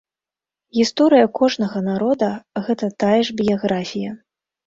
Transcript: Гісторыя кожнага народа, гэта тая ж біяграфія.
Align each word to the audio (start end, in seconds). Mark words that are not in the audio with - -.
Гісторыя 0.77 1.25
кожнага 1.39 1.81
народа, 1.89 2.29
гэта 2.69 2.85
тая 3.05 3.21
ж 3.27 3.39
біяграфія. 3.43 4.11